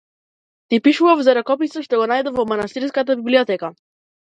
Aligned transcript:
Ти 0.69 0.75
пишував 0.87 1.19
за 1.27 1.35
ракописот 1.39 1.87
што 1.89 2.01
го 2.01 2.09
најдов 2.15 2.41
во 2.41 2.49
манастирската 2.55 3.21
библиотека. 3.23 3.75